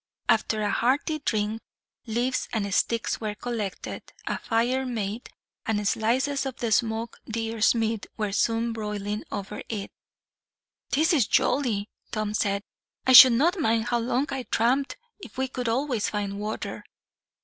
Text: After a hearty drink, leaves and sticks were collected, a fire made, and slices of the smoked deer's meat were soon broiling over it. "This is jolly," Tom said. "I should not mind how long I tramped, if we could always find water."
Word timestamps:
After 0.27 0.63
a 0.63 0.71
hearty 0.71 1.19
drink, 1.19 1.61
leaves 2.07 2.49
and 2.51 2.73
sticks 2.73 3.21
were 3.21 3.35
collected, 3.35 4.01
a 4.25 4.39
fire 4.39 4.83
made, 4.83 5.29
and 5.67 5.87
slices 5.87 6.47
of 6.47 6.55
the 6.55 6.71
smoked 6.71 7.19
deer's 7.31 7.75
meat 7.75 8.07
were 8.17 8.31
soon 8.31 8.73
broiling 8.73 9.23
over 9.31 9.61
it. 9.69 9.91
"This 10.89 11.13
is 11.13 11.27
jolly," 11.27 11.87
Tom 12.09 12.33
said. 12.33 12.63
"I 13.05 13.13
should 13.13 13.33
not 13.33 13.59
mind 13.59 13.89
how 13.89 13.99
long 13.99 14.25
I 14.29 14.41
tramped, 14.41 14.97
if 15.19 15.37
we 15.37 15.47
could 15.47 15.69
always 15.69 16.09
find 16.09 16.39
water." 16.39 16.83